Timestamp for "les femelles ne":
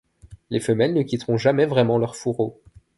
0.49-1.03